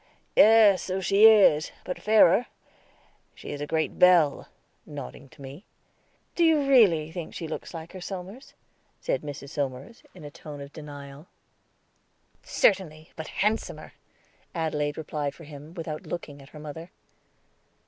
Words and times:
"Yes, 0.35 0.81
so 0.81 0.99
she 0.99 1.27
is; 1.27 1.71
but 1.85 1.99
fairer. 2.01 2.47
She 3.35 3.51
is 3.51 3.61
a 3.61 3.67
great 3.67 3.99
belle," 3.99 4.47
nodding 4.83 5.29
to 5.29 5.43
me. 5.43 5.63
"Do 6.33 6.43
you 6.43 6.67
really 6.67 7.11
think 7.11 7.35
she 7.35 7.47
looks 7.47 7.71
like 7.71 7.91
her, 7.91 8.01
Somers?" 8.01 8.55
said 8.99 9.21
Mrs. 9.21 9.49
Somers, 9.49 10.01
in 10.15 10.23
a 10.23 10.31
tone 10.31 10.59
of 10.59 10.73
denial. 10.73 11.27
"Certainly, 12.41 13.11
but 13.15 13.27
handsomer," 13.27 13.93
Adelaide 14.55 14.97
replied 14.97 15.35
for 15.35 15.43
him, 15.43 15.75
without 15.75 16.07
looking 16.07 16.41
at 16.41 16.49
her 16.49 16.59
mother. 16.59 16.89